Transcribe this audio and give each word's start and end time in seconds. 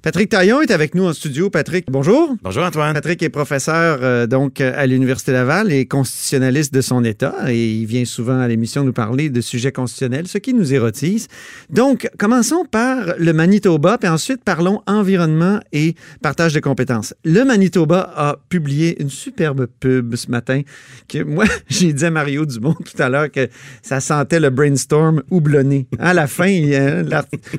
Patrick 0.00 0.28
Taillon 0.28 0.62
est 0.62 0.70
avec 0.70 0.94
nous 0.94 1.06
en 1.06 1.12
studio. 1.12 1.50
Patrick, 1.50 1.86
bonjour. 1.90 2.36
Bonjour 2.44 2.62
Antoine. 2.62 2.94
Patrick 2.94 3.20
est 3.20 3.30
professeur 3.30 3.98
euh, 4.00 4.28
donc 4.28 4.60
à 4.60 4.86
l'Université 4.86 5.32
Laval 5.32 5.72
et 5.72 5.86
constitutionnaliste 5.86 6.72
de 6.72 6.80
son 6.80 7.02
État 7.02 7.34
et 7.48 7.68
il 7.68 7.86
vient 7.86 8.04
souvent 8.04 8.38
à 8.38 8.46
l'émission 8.46 8.84
nous 8.84 8.92
parler 8.92 9.28
de 9.28 9.40
sujets 9.40 9.72
constitutionnels, 9.72 10.28
ce 10.28 10.38
qui 10.38 10.54
nous 10.54 10.72
érotise. 10.72 11.26
Donc, 11.68 12.08
commençons 12.16 12.64
par 12.64 13.14
le 13.18 13.32
Manitoba, 13.32 13.98
puis 13.98 14.08
ensuite 14.08 14.44
parlons 14.44 14.82
environnement 14.86 15.58
et 15.72 15.96
partage 16.22 16.54
de 16.54 16.60
compétences. 16.60 17.12
Le 17.24 17.44
Manitoba 17.44 18.12
a 18.14 18.36
publié 18.48 19.02
une 19.02 19.10
superbe 19.10 19.66
pub 19.80 20.14
ce 20.14 20.30
matin 20.30 20.62
que 21.08 21.24
moi, 21.24 21.46
j'ai 21.68 21.92
dit 21.92 22.04
à 22.04 22.12
Mario 22.12 22.46
Dumont 22.46 22.74
tout 22.74 23.02
à 23.02 23.08
l'heure 23.08 23.32
que 23.32 23.48
ça 23.82 23.98
sentait 23.98 24.38
le 24.38 24.50
brainstorm 24.50 25.24
houblonné. 25.32 25.88
À 25.98 26.14
la 26.14 26.28
fin, 26.28 26.46
il 26.46 26.66
y 26.66 26.76
a, 26.76 27.02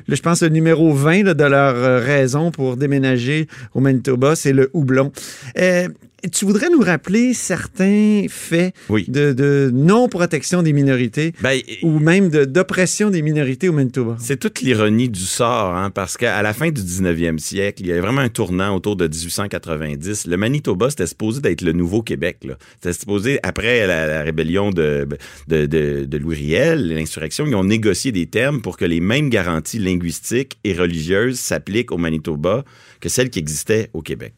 je 0.08 0.22
pense, 0.22 0.42
le 0.42 0.48
numéro 0.48 0.94
20 0.94 1.24
là, 1.24 1.34
de 1.34 1.44
leur 1.44 1.74
euh, 1.74 2.00
raison 2.00 2.29
pour 2.52 2.76
déménager 2.76 3.48
au 3.74 3.80
Manitoba, 3.80 4.36
c'est 4.36 4.52
le 4.52 4.70
houblon. 4.72 5.12
Euh, 5.58 5.88
tu 6.32 6.44
voudrais 6.44 6.68
nous 6.70 6.80
rappeler 6.80 7.34
certains 7.34 8.26
faits 8.28 8.74
de, 9.08 9.70
non-protection 9.72 10.62
des 10.62 10.72
minorités 10.72 11.32
ben, 11.40 11.60
ou 11.82 11.98
même 11.98 12.28
d'oppression 12.28 13.10
des 13.10 13.22
minorités 13.22 13.68
au 13.68 13.72
Manitoba? 13.72 14.16
C'est 14.20 14.38
toute 14.38 14.60
l'ironie 14.60 15.08
du 15.08 15.20
sort, 15.20 15.74
hein, 15.74 15.90
parce 15.90 16.16
qu'à 16.16 16.42
la 16.42 16.52
fin 16.52 16.70
du 16.70 16.80
19e 16.80 17.38
siècle, 17.38 17.82
il 17.82 17.88
y 17.88 17.92
avait 17.92 18.00
vraiment 18.00 18.20
un 18.20 18.28
tournant 18.28 18.74
autour 18.74 18.96
de 18.96 19.06
1890. 19.06 20.26
Le 20.26 20.36
Manitoba, 20.36 20.90
c'était 20.90 21.06
supposé 21.06 21.40
d'être 21.40 21.62
le 21.62 21.72
nouveau 21.72 22.02
Québec. 22.02 22.38
C'était 22.76 22.92
supposé, 22.92 23.38
après 23.42 23.86
la, 23.86 24.22
rébellion 24.22 24.70
de, 24.70 25.06
de, 25.48 25.66
de 25.66 26.18
Louis 26.18 26.36
Riel, 26.36 26.94
l'insurrection, 26.94 27.46
ils 27.46 27.54
ont 27.54 27.64
négocié 27.64 28.12
des 28.12 28.26
termes 28.26 28.60
pour 28.60 28.76
que 28.76 28.84
les 28.84 29.00
mêmes 29.00 29.30
garanties 29.30 29.78
linguistiques 29.78 30.58
et 30.64 30.72
religieuses 30.72 31.38
s'appliquent 31.38 31.92
au 31.92 31.98
Manitoba 31.98 32.64
que 33.00 33.08
celles 33.08 33.30
qui 33.30 33.38
existaient 33.38 33.90
au 33.92 34.02
Québec. 34.02 34.34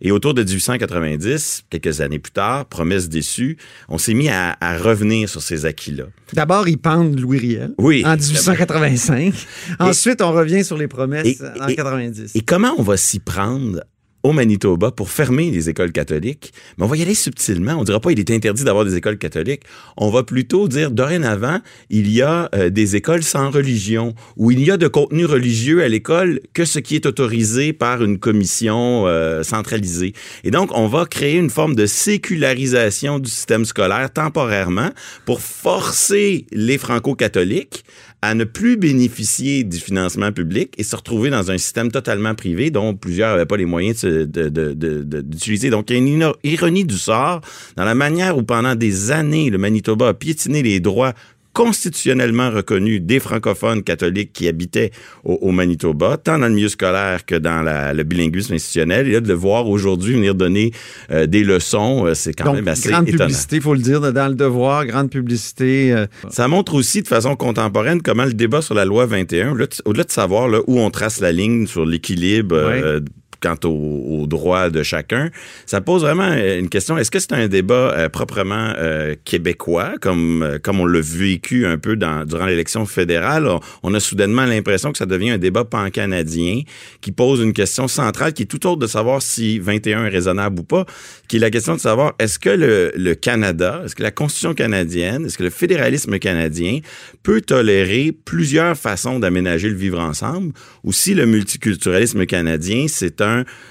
Et 0.00 0.10
autour 0.10 0.34
de 0.34 0.42
1890, 0.42 1.64
quelques 1.70 2.00
années 2.00 2.18
plus 2.18 2.32
tard, 2.32 2.66
promesse 2.66 3.08
déçue, 3.08 3.56
on 3.88 3.98
s'est 3.98 4.14
mis 4.14 4.28
à, 4.28 4.56
revenir 4.78 5.28
sur 5.28 5.42
ces 5.42 5.66
acquis-là. 5.66 6.04
D'abord, 6.32 6.68
ils 6.68 6.78
pendent 6.78 7.18
Louis 7.18 7.38
Riel 7.38 7.74
oui, 7.78 8.04
en 8.04 8.16
1885. 8.16 9.34
Ensuite, 9.78 10.22
on 10.22 10.32
revient 10.32 10.64
sur 10.64 10.76
les 10.76 10.88
promesses 10.88 11.42
en 11.60 11.66
90. 11.66 12.34
Et 12.34 12.40
comment 12.40 12.74
on 12.78 12.82
va 12.82 12.96
s'y 12.96 13.18
prendre 13.18 13.82
au 14.26 14.32
Manitoba 14.32 14.90
pour 14.90 15.08
fermer 15.10 15.52
les 15.52 15.70
écoles 15.70 15.92
catholiques, 15.92 16.52
mais 16.76 16.84
on 16.84 16.88
va 16.88 16.96
y 16.96 17.02
aller 17.02 17.14
subtilement. 17.14 17.74
On 17.74 17.80
ne 17.80 17.84
dira 17.84 18.00
pas 18.00 18.10
il 18.10 18.18
est 18.18 18.32
interdit 18.32 18.64
d'avoir 18.64 18.84
des 18.84 18.96
écoles 18.96 19.18
catholiques. 19.18 19.62
On 19.96 20.10
va 20.10 20.24
plutôt 20.24 20.66
dire 20.66 20.90
dorénavant, 20.90 21.60
il 21.90 22.10
y 22.10 22.22
a 22.22 22.48
euh, 22.52 22.68
des 22.68 22.96
écoles 22.96 23.22
sans 23.22 23.50
religion, 23.50 24.14
où 24.36 24.50
il 24.50 24.64
y 24.64 24.72
a 24.72 24.76
de 24.78 24.88
contenu 24.88 25.26
religieux 25.26 25.84
à 25.84 25.88
l'école 25.88 26.40
que 26.54 26.64
ce 26.64 26.80
qui 26.80 26.96
est 26.96 27.06
autorisé 27.06 27.72
par 27.72 28.02
une 28.02 28.18
commission 28.18 29.06
euh, 29.06 29.44
centralisée. 29.44 30.12
Et 30.42 30.50
donc, 30.50 30.70
on 30.74 30.88
va 30.88 31.06
créer 31.06 31.36
une 31.36 31.50
forme 31.50 31.76
de 31.76 31.86
sécularisation 31.86 33.20
du 33.20 33.30
système 33.30 33.64
scolaire 33.64 34.12
temporairement 34.12 34.90
pour 35.24 35.40
forcer 35.40 36.46
les 36.50 36.78
franco-catholiques 36.78 37.84
à 38.22 38.34
ne 38.34 38.44
plus 38.44 38.76
bénéficier 38.76 39.62
du 39.62 39.78
financement 39.78 40.32
public 40.32 40.74
et 40.78 40.82
se 40.82 40.96
retrouver 40.96 41.30
dans 41.30 41.50
un 41.50 41.58
système 41.58 41.92
totalement 41.92 42.34
privé 42.34 42.70
dont 42.70 42.94
plusieurs 42.94 43.32
n'avaient 43.32 43.46
pas 43.46 43.56
les 43.56 43.66
moyens 43.66 44.04
d'utiliser. 44.04 45.70
Donc, 45.70 45.90
il 45.90 45.92
y 45.92 45.96
a 45.96 46.02
une 46.02 46.32
ironie 46.42 46.84
du 46.84 46.96
sort 46.96 47.40
dans 47.76 47.84
la 47.84 47.94
manière 47.94 48.36
où 48.36 48.42
pendant 48.42 48.74
des 48.74 49.10
années, 49.10 49.50
le 49.50 49.58
Manitoba 49.58 50.08
a 50.08 50.14
piétiné 50.14 50.62
les 50.62 50.80
droits 50.80 51.12
constitutionnellement 51.56 52.50
reconnu 52.50 53.00
des 53.00 53.18
francophones 53.18 53.82
catholiques 53.82 54.34
qui 54.34 54.46
habitaient 54.46 54.90
au, 55.24 55.52
Manitoba, 55.52 56.18
tant 56.18 56.38
dans 56.38 56.48
le 56.48 56.52
milieu 56.52 56.68
scolaire 56.68 57.24
que 57.24 57.34
dans 57.34 57.62
le 57.94 58.02
bilinguisme 58.02 58.52
institutionnel. 58.52 59.08
Et 59.08 59.12
là, 59.12 59.20
de 59.22 59.28
le 59.28 59.32
voir 59.32 59.66
aujourd'hui 59.66 60.12
venir 60.16 60.34
donner 60.34 60.72
euh, 61.10 61.24
des 61.24 61.44
leçons, 61.44 62.04
euh, 62.04 62.12
c'est 62.12 62.34
quand 62.34 62.52
même 62.52 62.68
assez 62.68 62.90
grande 62.90 63.08
étonnant. 63.08 63.24
publicité, 63.24 63.56
il 63.56 63.62
faut 63.62 63.72
le 63.72 63.80
dire, 63.80 64.00
dans 64.12 64.28
le 64.28 64.34
devoir, 64.34 64.84
grande 64.84 65.08
publicité. 65.08 65.94
Euh. 65.94 66.06
Ça 66.28 66.46
montre 66.46 66.74
aussi 66.74 67.00
de 67.00 67.08
façon 67.08 67.36
contemporaine 67.36 68.02
comment 68.02 68.26
le 68.26 68.34
débat 68.34 68.60
sur 68.60 68.74
la 68.74 68.84
loi 68.84 69.06
21, 69.06 69.52
au-delà 69.86 70.04
de, 70.04 70.12
savoir 70.12 70.48
là, 70.48 70.60
où 70.66 70.78
on 70.78 70.90
trace 70.90 71.20
la 71.20 71.32
ligne 71.32 71.66
sur 71.66 71.86
l'équilibre 71.86 73.00
quant 73.40 73.56
aux, 73.64 74.26
droits 74.26 74.70
de 74.70 74.82
chacun. 74.82 75.30
Ça 75.66 75.80
pose 75.80 76.02
vraiment 76.02 76.32
une 76.32 76.68
question. 76.68 76.98
Est-ce 76.98 77.10
que 77.10 77.18
c'est 77.18 77.32
un 77.32 77.48
débat 77.48 77.92
euh, 77.96 78.08
proprement 78.08 78.72
euh, 78.78 79.14
québécois, 79.24 79.94
comme, 80.00 80.42
euh, 80.42 80.58
comme 80.58 80.80
on 80.80 80.86
l'a 80.86 81.00
vécu 81.00 81.66
un 81.66 81.78
peu 81.78 81.96
durant 81.96 82.46
l'élection 82.46 82.86
fédérale? 82.86 83.48
On, 83.82 83.94
a 83.94 84.00
soudainement 84.00 84.44
l'impression 84.44 84.92
que 84.92 84.98
ça 84.98 85.06
devient 85.06 85.30
un 85.30 85.38
débat 85.38 85.64
pan-canadien 85.64 86.62
qui 87.00 87.12
pose 87.12 87.40
une 87.40 87.52
question 87.52 87.88
centrale 87.88 88.32
qui 88.32 88.42
est 88.42 88.46
tout 88.46 88.66
autre 88.66 88.78
de 88.78 88.86
savoir 88.86 89.22
si 89.22 89.58
21 89.58 90.06
est 90.06 90.08
raisonnable 90.08 90.60
ou 90.60 90.64
pas, 90.64 90.84
qui 91.28 91.36
est 91.36 91.40
la 91.40 91.50
question 91.50 91.74
de 91.74 91.80
savoir 91.80 92.14
est-ce 92.18 92.38
que 92.38 92.50
le, 92.50 92.92
le 92.96 93.14
Canada, 93.14 93.82
est-ce 93.84 93.94
que 93.94 94.02
la 94.02 94.10
Constitution 94.10 94.54
canadienne, 94.54 95.26
est-ce 95.26 95.38
que 95.38 95.44
le 95.44 95.50
fédéralisme 95.50 96.18
canadien 96.18 96.80
peut 97.22 97.40
tolérer 97.40 98.12
plusieurs 98.24 98.76
façons 98.76 99.18
d'aménager 99.18 99.68
le 99.68 99.76
vivre 99.76 100.00
ensemble 100.00 100.52
ou 100.84 100.92
si 100.92 101.14
le 101.14 101.26
multiculturalisme 101.26 102.26
canadien, 102.26 102.86
c'est 102.88 103.20
un 103.20 103.25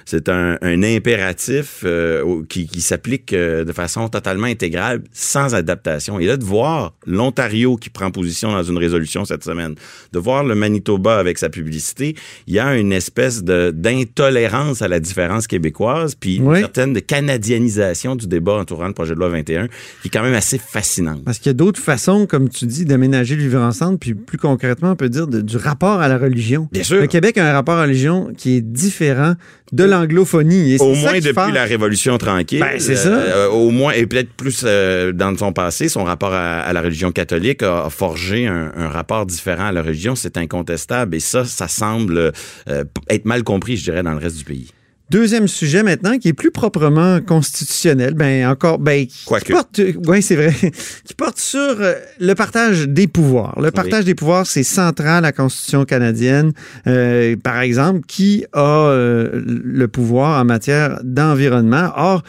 c'est 0.05 0.29
un, 0.29 0.57
impératif 0.61 1.81
euh, 1.83 2.43
qui, 2.47 2.67
s'applique 2.81 3.33
euh, 3.33 3.65
de 3.65 3.71
façon 3.71 4.07
totalement 4.07 4.47
intégrale, 4.47 5.01
sans 5.11 5.55
adaptation. 5.55 6.19
Et 6.19 6.25
là, 6.25 6.37
de 6.37 6.43
voir 6.43 6.93
l'Ontario 7.07 7.75
qui 7.75 7.89
prend 7.89 8.11
position 8.11 8.51
dans 8.51 8.63
une 8.63 8.77
résolution 8.77 9.25
cette 9.25 9.43
semaine, 9.43 9.75
de 10.13 10.19
voir 10.19 10.43
le 10.43 10.55
Manitoba 10.55 11.17
avec 11.17 11.37
sa 11.37 11.49
publicité, 11.49 12.15
il 12.47 12.53
y 12.53 12.59
a 12.59 12.75
une 12.75 12.91
espèce 12.91 13.43
d'intolérance 13.43 14.81
à 14.81 14.87
la 14.87 14.99
différence 14.99 15.47
québécoise, 15.47 16.15
puis 16.15 16.37
une 16.37 16.55
certaine 16.55 16.93
de 16.93 16.99
canadianisation 16.99 18.15
du 18.15 18.27
débat 18.27 18.53
entourant 18.53 18.87
le 18.87 18.93
projet 18.93 19.15
de 19.15 19.19
loi 19.19 19.29
21, 19.29 19.67
qui 19.67 20.07
est 20.07 20.09
quand 20.09 20.23
même 20.23 20.33
assez 20.33 20.57
fascinante. 20.57 21.23
Parce 21.23 21.39
qu'il 21.39 21.47
y 21.47 21.51
a 21.51 21.53
d'autres 21.53 21.81
façons, 21.81 22.25
comme 22.27 22.49
tu 22.49 22.65
dis, 22.65 22.85
d'aménager 22.85 23.35
le 23.35 23.41
vivre 23.41 23.61
ensemble, 23.61 23.97
puis 23.97 24.13
plus 24.13 24.37
concrètement, 24.37 24.91
on 24.91 24.95
peut 24.95 25.09
dire 25.09 25.27
du 25.27 25.57
rapport 25.57 25.99
à 25.99 26.07
la 26.07 26.17
religion. 26.17 26.67
Bien 26.71 26.83
sûr. 26.83 26.99
Le 26.99 27.07
Québec 27.07 27.37
a 27.37 27.49
un 27.49 27.53
rapport 27.53 27.75
à 27.75 27.77
la 27.79 27.83
religion 27.83 28.31
qui 28.35 28.57
est 28.57 28.61
différent 28.61 29.35
de 29.71 29.83
l'anglophonie. 29.83 30.77
Au 30.79 30.93
moins 30.93 31.19
depuis 31.19 31.51
la 31.51 31.65
Révolution 31.65 32.17
tranquille. 32.17 32.59
Ben, 32.59 32.79
c'est 32.79 32.95
ça. 32.95 33.09
Euh, 33.09 33.47
au 33.49 33.71
moins, 33.71 33.93
et 33.93 34.05
peut-être 34.05 34.31
plus 34.33 34.63
euh, 34.63 35.11
dans 35.11 35.35
son 35.35 35.53
passé, 35.53 35.89
son 35.89 36.03
rapport 36.03 36.33
à, 36.33 36.71
la 36.71 36.81
religion 36.81 37.11
catholique 37.11 37.63
a, 37.63 37.89
forgé 37.89 38.47
un, 38.47 38.89
rapport 38.89 39.25
différent 39.25 39.67
à 39.67 39.71
la 39.71 39.81
religion. 39.81 40.15
C'est 40.15 40.37
incontestable. 40.37 41.15
Et 41.15 41.19
ça, 41.19 41.45
ça 41.45 41.67
semble 41.67 42.31
euh, 42.69 42.83
être 43.09 43.25
mal 43.25 43.43
compris, 43.43 43.77
je 43.77 43.85
dirais, 43.85 44.03
dans 44.03 44.13
le 44.13 44.19
reste 44.19 44.37
du 44.37 44.43
pays. 44.43 44.71
Deuxième 45.11 45.47
sujet 45.47 45.83
maintenant 45.83 46.17
qui 46.17 46.29
est 46.29 46.33
plus 46.33 46.49
proprement 46.49 47.21
constitutionnel, 47.21 48.15
ben 48.15 48.47
encore, 48.47 48.79
ben 48.79 49.05
qui 49.05 49.51
porte, 49.51 49.79
ouais 50.07 50.21
c'est 50.21 50.35
vrai, 50.35 50.51
qui 51.03 51.13
porte 51.13 51.37
sur 51.37 51.59
euh, 51.59 51.93
le 52.19 52.33
partage 52.33 52.87
des 52.87 53.05
pouvoirs. 53.05 53.59
Le 53.61 53.69
partage 53.69 54.05
des 54.05 54.15
pouvoirs, 54.15 54.47
c'est 54.47 54.63
central 54.63 55.17
à 55.17 55.21
la 55.21 55.31
Constitution 55.31 55.85
canadienne. 55.85 56.53
Euh, 56.87 57.35
par 57.35 57.59
exemple, 57.59 58.01
qui 58.07 58.45
a 58.53 58.87
euh, 58.87 59.43
le 59.45 59.87
pouvoir 59.87 60.41
en 60.41 60.45
matière 60.45 60.99
d'environnement 61.03 61.91
Or, 61.95 62.23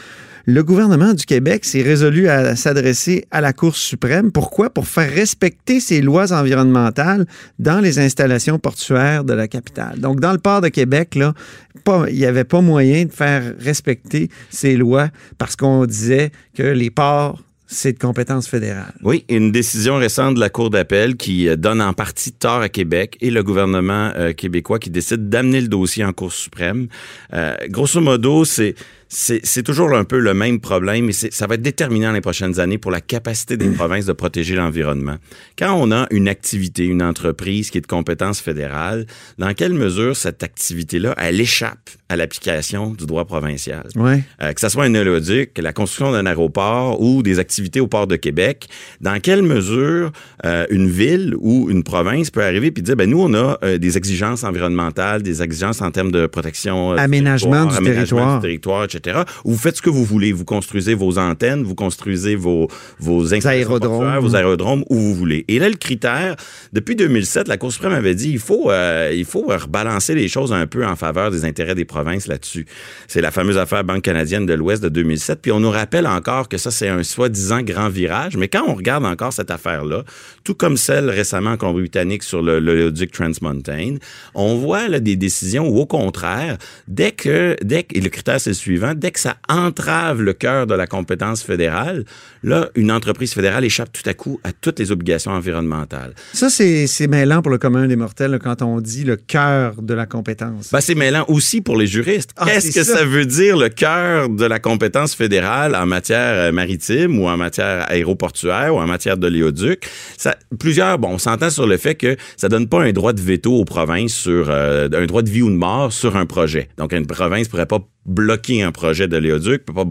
le 0.47 0.63
gouvernement 0.63 1.13
du 1.13 1.27
Québec 1.27 1.65
s'est 1.65 1.83
résolu 1.83 2.29
à 2.29 2.55
s'adresser 2.55 3.25
à 3.33 3.41
la 3.41 3.53
Cour 3.53 3.77
suprême. 3.77 4.31
Pourquoi? 4.31 4.71
Pour 4.71 4.87
faire 4.87 5.13
respecter 5.13 5.81
ces 5.81 6.01
lois 6.01 6.33
environnementales 6.33 7.27
dans 7.59 7.81
les 7.81 7.99
installations 7.99 8.61
portuaires 8.61 9.25
de 9.25 9.33
la 9.33 9.49
capitale. 9.49 9.99
Donc, 9.99 10.21
dans 10.21 10.33
le 10.33 10.39
port 10.39 10.61
de 10.61 10.69
Québec, 10.69 11.19
il 11.19 12.15
n'y 12.15 12.25
avait 12.25 12.45
pas 12.45 12.61
moyen 12.61 13.07
de 13.07 13.13
faire 13.13 13.55
respecter 13.59 14.31
ces 14.49 14.77
lois 14.77 15.09
parce 15.37 15.57
qu'on 15.57 15.85
disait 15.85 16.31
que 16.55 16.63
les 16.63 16.91
ports 16.91 17.43
c'est 17.69 17.93
de 17.93 17.99
compétence 17.99 18.47
fédérale. 18.47 18.95
Oui, 19.03 19.25
une 19.29 19.51
décision 19.51 19.97
récente 19.97 20.37
de 20.37 20.41
la 20.41 20.49
Cour 20.49 20.71
d'appel 20.71 21.17
qui 21.17 21.49
euh, 21.49 21.57
donne 21.57 21.83
en 21.83 21.93
partie 21.93 22.33
tort 22.33 22.61
à 22.61 22.69
Québec 22.69 23.17
et 23.21 23.31
le 23.31 23.43
gouvernement 23.43 24.13
euh, 24.17 24.33
québécois 24.33 24.79
qui 24.79 24.91
décide 24.91 25.29
d'amener 25.29 25.61
le 25.61 25.69
dossier 25.69 26.05
en 26.05 26.13
Cour 26.13 26.33
suprême. 26.33 26.87
Euh, 27.33 27.57
grosso 27.69 28.01
modo, 28.01 28.45
c'est 28.45 28.77
c'est 29.09 29.63
toujours 29.63 29.95
un 29.95 30.05
peu 30.05 30.19
le 30.19 30.35
même 30.35 30.59
problème 30.61 31.11
et 31.11 31.13
ça 31.13 31.47
va 31.47 31.55
être 31.55 31.63
déterminant 31.63 32.11
les 32.11 32.21
prochaines 32.21 32.59
années 32.59 32.79
pour 32.79 32.91
la 32.91 33.01
capacité 33.01 33.57
des 33.57 33.69
provinces 33.69 34.07
de 34.07 34.13
protéger 34.13 34.57
l'environnement. 34.57 35.17
Quand 35.57 35.75
on 35.75 35.93
a 35.93 36.07
une 36.11 36.29
activité, 36.29 36.85
une 36.85 37.03
entreprise 37.03 37.71
qui 37.71 37.79
est 37.79 37.83
de 37.83 37.87
compétence 37.87 38.41
fédérale, 38.41 39.07
dans 39.39 39.55
quelle 39.55 39.75
mesure 39.75 40.17
cette 40.17 40.43
activité-là, 40.43 41.15
elle 41.19 41.41
échappe 41.41 41.91
à 42.09 42.17
l'application 42.17 42.91
du 42.95 43.07
droit 43.07 43.25
provincial? 43.25 43.87
Ouais. 43.95 44.23
Euh, 44.43 44.53
que 44.53 44.61
ce 44.61 44.69
soit 44.69 44.85
un 44.85 44.95
éloduc, 44.95 45.57
la 45.59 45.73
construction 45.73 46.11
d'un 46.11 46.27
aéroport 46.27 47.01
ou 47.01 47.23
des 47.23 47.39
activités 47.39 47.81
au 47.81 47.87
port 47.87 48.09
de 48.09 48.17
Québec, 48.17 48.69
dans 49.01 49.21
quelle 49.21 49.43
mesure 49.43 50.11
euh, 50.45 50.67
une 50.71 50.89
ville 50.89 51.35
ou 51.39 51.71
une 51.71 51.85
province 51.85 52.31
peut 52.31 52.43
arriver 52.43 52.73
puis 52.73 52.83
dire, 52.83 52.97
ben 52.97 53.09
nous, 53.09 53.21
on 53.21 53.35
a 53.35 53.59
euh, 53.63 53.79
des 53.79 53.97
exigences 53.97 54.43
environnementales, 54.43 55.23
des 55.23 55.43
exigences 55.43 55.81
en 55.81 55.93
termes 55.93 56.11
de 56.11 56.27
protection... 56.27 56.93
aménagement, 56.93 57.67
du, 57.67 57.77
aménagement 57.77 58.41
territoire. 58.41 58.41
du 58.41 58.43
territoire, 58.43 58.85
etc 58.85 58.96
etc. 58.97 59.23
Vous 59.45 59.57
faites 59.57 59.77
ce 59.77 59.83
que 59.83 59.91
vous 59.91 60.05
voulez. 60.05 60.33
Vous 60.33 60.45
construisez 60.45 60.95
vos 60.95 61.19
antennes, 61.19 61.63
vous 61.63 61.75
construisez 61.75 62.35
vos, 62.35 62.69
vos 62.99 63.35
aérodromes. 63.47 64.19
vos 64.19 64.35
aérodromes 64.35 64.85
où 64.91 64.97
vous 64.97 65.15
voulez. 65.15 65.45
Et 65.49 65.59
là, 65.59 65.69
le 65.69 65.77
critère, 65.77 66.37
depuis 66.73 66.97
2007, 66.97 67.49
la 67.49 67.57
Cour 67.57 67.73
suprême 67.73 67.93
avait 67.93 68.15
dit 68.15 68.31
il 68.31 68.39
faut, 68.39 68.71
euh, 68.71 69.13
il 69.15 69.25
faut 69.25 69.47
rebalancer 69.47 70.15
les 70.15 70.29
choses 70.29 70.53
un 70.53 70.67
peu 70.67 70.85
en 70.87 70.97
faveur 70.97 71.31
des 71.31 71.45
intérêts 71.45 71.75
des 71.75 71.85
provinces 71.85 72.27
là-dessus. 72.27 72.67
C'est 73.09 73.21
la 73.21 73.31
fameuse 73.31 73.59
affaire 73.59 73.85
Banque 73.85 74.03
canadienne 74.03 74.47
de 74.47 74.55
l'Ouest 74.55 74.83
de 74.83 74.89
2007. 74.89 75.41
Puis 75.43 75.53
on 75.53 75.61
nous 75.61 75.71
rappelle 75.71 76.07
encore 76.07 76.49
que 76.49 76.59
ça, 76.59 76.71
c'est 76.71 76.89
un 76.89 77.03
soi-disant 77.03 77.63
grand 77.63 77.89
virage. 77.89 78.37
Mais 78.37 78.49
quand 78.49 78.65
on 78.67 78.75
regarde 78.75 79.05
encore 79.05 79.33
cette 79.33 79.51
affaire-là, 79.51 80.05
tout 80.45 80.55
comme 80.55 80.77
celle 80.77 81.11
récemment 81.11 81.51
en 81.51 81.57
Colombie-Britannique 81.57 82.23
sur 82.23 82.43
le, 82.43 82.61
le 82.61 82.93
Trans 83.07 83.31
Mountain, 83.43 83.97
on 84.35 84.57
voit 84.57 84.89
là, 84.89 85.01
des 85.01 85.17
décisions 85.17 85.69
où, 85.69 85.79
au 85.79 85.87
contraire, 85.87 86.57
dès 86.89 87.13
que, 87.13 87.57
dès 87.63 87.85
que, 87.85 87.97
et 87.97 88.01
le 88.01 88.09
critère 88.09 88.41
c'est 88.41 88.51
le 88.51 88.55
suivant, 88.55 88.86
dès 88.95 89.11
que 89.11 89.21
ça 89.21 89.37
entrave 89.49 90.23
le 90.23 90.33
cœur 90.33 90.67
de 90.67 90.75
la 90.75 90.87
compétence 90.87 91.43
fédérale, 91.43 92.05
là, 92.43 92.69
une 92.75 92.91
entreprise 92.93 93.35
fédérale 93.35 93.65
échappe 93.65 93.91
tout 93.93 94.09
à 94.09 94.15
coup 94.15 94.41
à 94.45 94.53
toutes 94.53 94.79
les 94.79 94.93
obligations 94.93 95.33
environnementales. 95.33 96.15
Ça, 96.33 96.49
c'est 96.51 97.07
mêlant 97.09 97.43
pour 97.43 97.51
le 97.51 97.59
commun 97.59 97.87
des 97.87 97.97
mortels 97.97 98.39
quand 98.43 98.63
on 98.63 98.81
dit 98.81 99.05
le 99.05 99.17
cœur 99.17 99.81
de 99.83 99.95
la 99.95 100.07
compétence. 100.07 100.71
Ben, 100.73 100.81
c'est 100.81 100.95
mêlant 100.95 101.25
aussi 101.29 101.61
pour 101.61 101.77
les 101.77 101.87
juristes. 101.87 102.31
Ah, 102.37 102.47
Qu'est-ce 102.47 102.73
que 102.75 102.85
ça. 102.85 103.05
veut 103.05 103.27
dire 103.27 103.57
le 103.57 103.69
cœur 103.69 104.29
de 104.29 104.45
la 104.45 104.59
compétence 104.59 105.15
fédérale 105.15 105.75
en 105.75 105.87
matière 105.87 106.35
euh, 106.35 106.53
maritime 106.53 107.19
ou 107.19 107.29
en 107.29 107.37
matière 107.37 107.91
aéroportuaire 107.91 108.75
ou 108.75 108.79
en 108.79 108.87
matière 108.87 109.17
de 109.17 109.27
l'éoduc? 109.27 109.89
Ça, 110.17 110.37
plusieurs, 110.59 110.99
bon, 110.99 111.11
on 111.11 111.19
s'entend 111.19 111.51
sur 111.51 111.67
le 111.67 111.77
fait 111.77 111.95
que 111.95 112.17
ça 112.37 112.49
donne 112.49 112.69
pas 112.69 112.83
un 112.83 112.93
droit 112.93 113.13
de 113.13 113.21
veto 113.21 113.53
aux 113.55 113.65
provinces 113.65 114.15
sur 114.15 114.49
euh, 114.51 114.89
un 114.93 115.07
droit 115.07 115.23
de 115.23 115.31
vie 115.31 115.43
ou 115.43 115.51
de 115.51 115.57
mort 115.57 115.93
sur 115.93 116.17
un 116.17 116.27
projet. 116.27 116.69
Donc, 116.79 116.93
une 116.93 117.07
province 117.07 117.49
pourrait 117.49 117.67
pas 117.67 117.81
bloquer 118.07 118.63
un 118.63 118.73
projet 118.73 119.09
de 119.09 119.17
l'éoduc, 119.17 119.65
peut 119.65 119.73
pas 119.73 119.85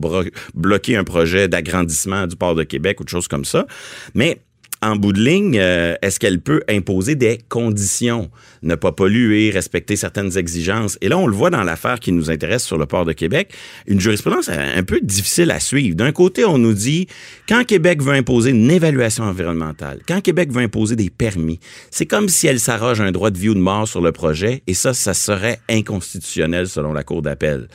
bloquer 0.54 0.96
un 0.96 1.04
projet 1.04 1.48
d'agrandissement 1.48 2.28
du 2.28 2.36
port 2.36 2.56
de 2.56 2.64
Québec 2.64 3.00
ou 3.00 3.04
de 3.04 3.10
choses 3.10 3.28
comme 3.28 3.46
ça. 3.46 3.66
Mais 4.14 4.40
en 4.82 4.96
bout 4.96 5.14
de 5.14 5.22
ligne, 5.22 5.58
euh, 5.58 5.96
est-ce 6.02 6.20
qu'elle 6.20 6.40
peut 6.40 6.62
imposer 6.70 7.16
des 7.16 7.40
conditions, 7.50 8.30
ne 8.62 8.76
pas 8.76 8.92
polluer, 8.92 9.50
respecter 9.50 9.96
certaines 9.96 10.38
exigences? 10.38 10.98
Et 11.02 11.10
là, 11.10 11.18
on 11.18 11.28
le 11.28 11.36
voit 11.36 11.50
dans 11.50 11.64
l'affaire 11.64 12.00
qui 12.00 12.12
nous 12.12 12.30
intéresse 12.30 12.64
sur 12.64 12.78
le 12.78 12.86
port 12.86 13.06
de 13.06 13.14
Québec, 13.14 13.54
une 13.88 14.00
jurisprudence 14.00 14.50
un 14.50 14.84
peu 14.84 15.00
difficile 15.02 15.52
à 15.52 15.60
suivre. 15.60 15.96
D'un 15.96 16.12
côté, 16.12 16.46
on 16.46 16.58
nous 16.58 16.74
dit, 16.74 17.08
quand 17.48 17.64
Québec 17.66 18.02
veut 18.02 18.14
imposer 18.14 18.52
une 18.52 18.70
évaluation 18.70 19.24
environnementale, 19.24 20.02
quand 20.08 20.22
Québec 20.22 20.52
veut 20.52 20.62
imposer 20.62 20.96
des 20.96 21.10
permis, 21.10 21.60
c'est 21.90 22.06
comme 22.06 22.30
si 22.30 22.48
elle 22.48 22.60
s'arroge 22.60 23.02
un 23.02 23.12
droit 23.12 23.32
de 23.32 23.38
vie 23.38 23.50
ou 23.50 23.56
de 23.56 23.60
mort 23.60 23.88
sur 23.88 24.02
le 24.02 24.12
projet, 24.12 24.62
et 24.68 24.74
ça, 24.74 24.94
ça 24.94 25.14
serait 25.14 25.60
inconstitutionnel 25.70 26.68
selon 26.68 26.94
la 26.94 27.04
Cour 27.04 27.22
d'appel. 27.22 27.68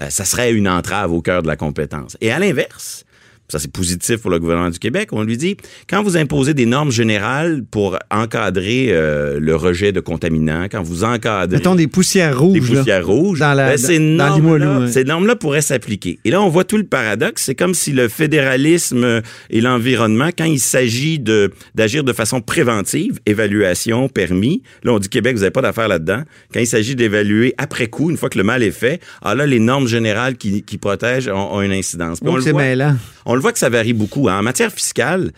Euh, 0.00 0.10
ça 0.10 0.24
serait 0.24 0.52
une 0.52 0.68
entrave 0.68 1.12
au 1.12 1.22
cœur 1.22 1.42
de 1.42 1.46
la 1.46 1.56
compétence. 1.56 2.16
Et 2.20 2.30
à 2.30 2.38
l'inverse, 2.38 3.04
ça 3.50 3.58
c'est 3.58 3.72
positif 3.72 4.18
pour 4.18 4.30
le 4.30 4.38
gouvernement 4.38 4.70
du 4.70 4.78
Québec, 4.78 5.08
on 5.12 5.22
lui 5.22 5.36
dit, 5.36 5.56
quand 5.88 6.02
vous 6.02 6.16
imposez 6.16 6.54
des 6.54 6.66
normes 6.66 6.90
générales 6.90 7.62
pour 7.70 7.98
encadrer 8.10 8.88
euh, 8.90 9.38
le 9.40 9.56
rejet 9.56 9.92
de 9.92 10.00
contaminants, 10.00 10.66
quand 10.70 10.82
vous 10.82 11.04
encadrez... 11.04 11.56
Mettons 11.56 11.74
des 11.74 11.86
poussières 11.86 12.38
rouges. 12.38 12.60
Des 12.60 12.76
poussières 12.76 13.06
rouges. 13.06 13.40
Dans, 13.40 13.54
la, 13.54 13.70
ben, 13.70 13.78
ces 13.78 13.98
normes-là 13.98 14.86
ces 14.88 15.04
normes 15.04 15.34
pourraient 15.34 15.62
s'appliquer. 15.62 16.18
Et 16.24 16.30
là, 16.30 16.42
on 16.42 16.48
voit 16.48 16.64
tout 16.64 16.76
le 16.76 16.84
paradoxe. 16.84 17.44
C'est 17.44 17.54
comme 17.54 17.74
si 17.74 17.92
le 17.92 18.08
fédéralisme 18.08 19.22
et 19.50 19.60
l'environnement, 19.60 20.30
quand 20.36 20.44
il 20.44 20.58
s'agit 20.58 21.18
de 21.18 21.50
d'agir 21.74 22.04
de 22.04 22.12
façon 22.12 22.40
préventive, 22.40 23.20
évaluation, 23.26 24.08
permis, 24.08 24.62
là, 24.82 24.92
on 24.92 24.98
dit 24.98 25.08
Québec, 25.08 25.34
vous 25.34 25.40
n'avez 25.40 25.50
pas 25.50 25.62
d'affaire 25.62 25.88
là-dedans. 25.88 26.22
Quand 26.52 26.60
il 26.60 26.66
s'agit 26.66 26.96
d'évaluer 26.96 27.54
après 27.58 27.86
coup, 27.86 28.10
une 28.10 28.16
fois 28.16 28.28
que 28.28 28.38
le 28.38 28.44
mal 28.44 28.62
est 28.62 28.70
fait, 28.70 29.00
ah 29.22 29.34
là, 29.34 29.46
les 29.46 29.60
normes 29.60 29.86
générales 29.86 30.36
qui, 30.36 30.62
qui 30.62 30.78
protègent 30.78 31.28
ont, 31.28 31.60
une 31.60 31.72
incidence. 31.72 32.22
Mêlant 32.22 32.96
on 33.26 33.34
voit 33.40 33.52
que 33.52 33.58
ça 33.58 33.68
varie 33.68 33.92
beaucoup. 33.92 34.28
Hein. 34.28 34.38
En 34.38 34.42
matière 34.42 34.72
fiscale, 34.72 35.32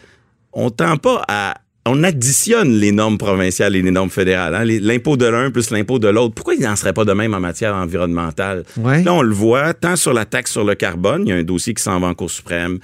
on 0.53 0.71
tend 0.71 0.97
pas 0.97 1.23
à 1.29 1.55
on 1.85 2.05
additionne 2.05 2.75
les 2.75 2.93
normes 2.93 3.19
provinciales 3.19 3.75
et 3.75 3.83
les 3.83 3.91
normes 3.91 4.11
fédérales. 4.11 4.55
Hein. 4.55 4.65
L'impôt 4.65 5.17
de 5.17 5.27
l'un 5.27 5.51
plus 5.51 5.71
l'impôt 5.71 5.99
de 5.99 6.09
l'autre. 6.09 6.35
Pourquoi 6.35 6.55
il 6.55 6.61
n'en 6.61 6.77
serait 6.77 6.93
pas 6.93 7.05
de 7.05 7.13
même 7.13 7.35
en 7.35 7.41
matière 7.41 7.75
environnementale? 7.75 8.65
Là, 8.77 9.13
on 9.13 9.23
le 9.23 9.35
voit, 9.35 9.75
tant 9.75 9.97
sur 9.97 10.13
la 10.13 10.25
taxe 10.25 10.53
sur 10.53 10.65
le 10.65 10.77
carbone, 10.77 11.25
il 11.27 11.31
y 11.31 11.33
a 11.33 11.37
un 11.37 11.43
dossier 11.43 11.75
qui 11.75 11.83
s'en 11.83 11.99
va 11.99 12.07
en 12.09 12.15
Cour 12.15 12.31
suprême, 12.31 12.79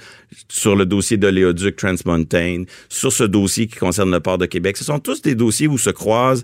sur 0.49 0.75
le 0.75 0.85
dossier 0.85 1.15
de 1.15 1.27
l'éoduc 1.27 1.77
Transmontane, 1.77 2.65
sur 2.89 3.13
ce 3.13 3.23
dossier 3.23 3.67
qui 3.67 3.77
concerne 3.77 4.11
le 4.11 4.19
port 4.19 4.37
de 4.37 4.45
Québec. 4.45 4.75
Ce 4.75 4.83
sont 4.83 4.99
tous 4.99 5.21
des 5.21 5.35
dossiers 5.35 5.67
où 5.67 5.77
se 5.77 5.91
croisent 5.91 6.43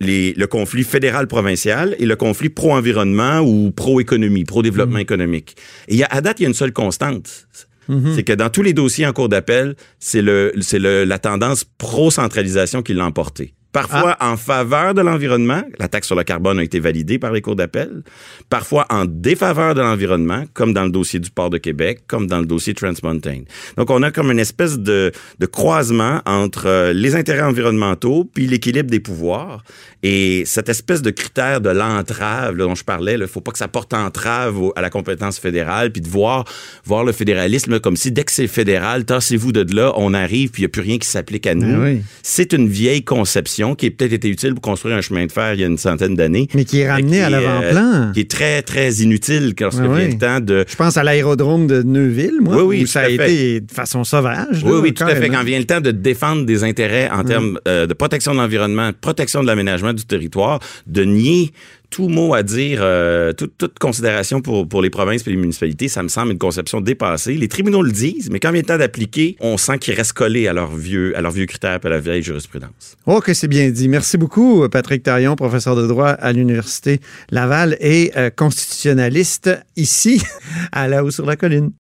le 0.00 0.46
conflit 0.46 0.84
fédéral-provincial 0.84 1.94
et 1.98 2.06
le 2.06 2.16
conflit 2.16 2.48
pro-environnement 2.48 3.40
ou 3.40 3.70
pro-économie, 3.70 4.44
pro-développement 4.44 4.98
mmh. 4.98 5.02
économique. 5.02 5.56
Et 5.88 5.96
y 5.96 6.04
a, 6.04 6.06
à 6.06 6.20
date, 6.20 6.40
il 6.40 6.44
y 6.44 6.46
a 6.46 6.48
une 6.48 6.54
seule 6.54 6.72
constante 6.72 7.48
Mhm. 7.88 8.14
C'est 8.14 8.22
que 8.22 8.32
dans 8.32 8.50
tous 8.50 8.62
les 8.62 8.72
dossiers 8.72 9.06
en 9.06 9.12
cours 9.12 9.28
d'appel, 9.28 9.74
c'est 9.98 10.22
le, 10.22 10.52
c'est 10.60 10.78
la 10.78 11.18
tendance 11.18 11.64
pro-centralisation 11.64 12.82
qui 12.82 12.94
l'a 12.94 13.04
emporté. 13.04 13.54
Parfois 13.72 14.16
ah. 14.20 14.30
en 14.30 14.36
faveur 14.36 14.92
de 14.92 15.00
l'environnement, 15.00 15.62
la 15.78 15.88
taxe 15.88 16.06
sur 16.06 16.16
le 16.16 16.24
carbone 16.24 16.58
a 16.58 16.62
été 16.62 16.78
validée 16.78 17.18
par 17.18 17.32
les 17.32 17.40
cours 17.40 17.56
d'appel. 17.56 18.02
Parfois 18.50 18.86
en 18.90 19.06
défaveur 19.06 19.74
de 19.74 19.80
l'environnement, 19.80 20.44
comme 20.52 20.74
dans 20.74 20.84
le 20.84 20.90
dossier 20.90 21.18
du 21.20 21.30
port 21.30 21.48
de 21.48 21.56
Québec, 21.56 22.02
comme 22.06 22.26
dans 22.26 22.38
le 22.38 22.46
dossier 22.46 22.74
Transmontane. 22.74 23.44
Donc 23.78 23.90
on 23.90 24.02
a 24.02 24.10
comme 24.10 24.30
une 24.30 24.38
espèce 24.38 24.78
de, 24.78 25.10
de 25.38 25.46
croisement 25.46 26.20
entre 26.26 26.66
euh, 26.66 26.92
les 26.92 27.16
intérêts 27.16 27.42
environnementaux 27.42 28.28
puis 28.32 28.46
l'équilibre 28.46 28.90
des 28.90 29.00
pouvoirs. 29.00 29.64
Et 30.02 30.42
cette 30.46 30.68
espèce 30.68 31.00
de 31.00 31.10
critère 31.10 31.60
de 31.60 31.70
l'entrave 31.70 32.56
dont 32.56 32.74
je 32.74 32.84
parlais, 32.84 33.14
il 33.14 33.26
faut 33.26 33.40
pas 33.40 33.52
que 33.52 33.58
ça 33.58 33.68
porte 33.68 33.94
entrave 33.94 34.60
à 34.76 34.80
la 34.82 34.90
compétence 34.90 35.38
fédérale, 35.38 35.92
puis 35.92 36.02
de 36.02 36.08
voir 36.08 36.44
voir 36.84 37.04
le 37.04 37.12
fédéralisme 37.12 37.80
comme 37.80 37.96
si 37.96 38.10
dès 38.10 38.24
que 38.24 38.32
c'est 38.32 38.48
fédéral, 38.48 39.04
tassez-vous 39.04 39.52
de 39.52 39.74
là, 39.74 39.92
on 39.96 40.12
arrive, 40.12 40.50
puis 40.50 40.62
il 40.62 40.64
n'y 40.64 40.66
a 40.66 40.70
plus 40.70 40.82
rien 40.82 40.98
qui 40.98 41.08
s'applique 41.08 41.46
à 41.46 41.54
nous. 41.54 41.80
Ben 41.80 42.02
c'est 42.22 42.52
une 42.52 42.68
vieille 42.68 43.04
conception 43.04 43.61
qui 43.76 43.86
a 43.86 43.90
peut-être 43.90 44.12
été 44.12 44.28
utile 44.28 44.54
pour 44.54 44.62
construire 44.62 44.96
un 44.96 45.00
chemin 45.00 45.26
de 45.26 45.32
fer 45.32 45.54
il 45.54 45.60
y 45.60 45.64
a 45.64 45.66
une 45.66 45.78
centaine 45.78 46.14
d'années. 46.14 46.48
Mais 46.54 46.64
qui 46.64 46.80
est 46.80 46.90
ramené 46.90 47.22
à 47.22 47.30
l'avant-plan. 47.30 47.92
Euh, 47.94 48.12
qui 48.12 48.20
est 48.20 48.30
très, 48.30 48.62
très 48.62 48.92
inutile 48.94 49.54
lorsque 49.58 49.80
vient 49.80 50.08
le 50.08 50.18
temps 50.18 50.40
de... 50.40 50.64
Je 50.68 50.76
pense 50.76 50.96
à 50.96 51.04
l'aérodrome 51.04 51.66
de 51.66 51.82
Neuville, 51.82 52.38
moi, 52.40 52.56
oui, 52.56 52.62
oui, 52.62 52.82
où 52.84 52.86
ça 52.86 53.02
a 53.02 53.08
été 53.08 53.60
de 53.60 53.70
façon 53.70 54.04
sauvage. 54.04 54.62
oui, 54.64 54.78
oui, 54.82 54.92
tout 54.92 55.04
à 55.04 55.14
fait. 55.14 55.28
Quand 55.28 55.44
vient 55.44 55.58
le 55.58 55.64
temps 55.64 55.80
de 55.80 55.90
défendre 55.90 56.44
des 56.44 56.64
intérêts 56.64 57.08
en 57.10 57.24
termes 57.24 57.58
euh, 57.68 57.86
de 57.86 57.94
protection 57.94 58.32
de 58.32 58.38
l'environnement, 58.38 58.90
protection 59.00 59.42
de 59.42 59.46
l'aménagement 59.46 59.92
du 59.92 60.04
territoire, 60.04 60.60
de 60.86 61.04
nier 61.04 61.52
tout 61.92 62.08
mot 62.08 62.34
à 62.34 62.42
dire, 62.42 62.80
euh, 62.82 63.32
toute, 63.34 63.78
considération 63.78 64.40
pour, 64.40 64.66
pour 64.66 64.80
les 64.82 64.90
provinces 64.90 65.26
et 65.26 65.30
les 65.30 65.36
municipalités, 65.36 65.88
ça 65.88 66.02
me 66.02 66.08
semble 66.08 66.32
une 66.32 66.38
conception 66.38 66.80
dépassée. 66.80 67.34
Les 67.34 67.48
tribunaux 67.48 67.82
le 67.82 67.92
disent, 67.92 68.30
mais 68.30 68.40
quand 68.40 68.50
vient 68.50 68.62
le 68.62 68.66
temps 68.66 68.78
d'appliquer, 68.78 69.36
on 69.40 69.58
sent 69.58 69.78
qu'ils 69.78 69.94
restent 69.94 70.14
collés 70.14 70.48
à 70.48 70.54
leurs 70.54 70.74
vieux, 70.74 71.16
à 71.16 71.20
leurs 71.20 71.32
vieux 71.32 71.46
critères 71.46 71.78
et 71.82 71.86
à 71.86 71.90
la 71.90 72.00
vieille 72.00 72.22
jurisprudence. 72.22 72.96
Ok, 73.06 73.30
c'est 73.34 73.46
bien 73.46 73.68
dit. 73.70 73.88
Merci 73.88 74.16
beaucoup, 74.16 74.66
Patrick 74.70 75.02
Tarion, 75.02 75.36
professeur 75.36 75.76
de 75.76 75.86
droit 75.86 76.08
à 76.08 76.32
l'Université 76.32 77.00
Laval 77.30 77.76
et 77.78 78.10
euh, 78.16 78.30
constitutionnaliste 78.30 79.50
ici, 79.76 80.22
à 80.72 80.88
la 80.88 81.04
haut 81.04 81.10
sur 81.10 81.26
la 81.26 81.36
colline. 81.36 81.72